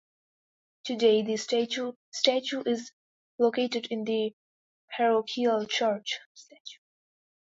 [0.85, 2.91] Today the statue is
[3.37, 4.33] located in the
[4.97, 6.19] parochial church.